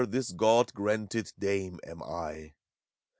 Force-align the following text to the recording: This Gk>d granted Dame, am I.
This 0.09 0.33
Gk>d 0.33 0.71
granted 0.73 1.31
Dame, 1.37 1.79
am 1.85 2.01
I. 2.01 2.55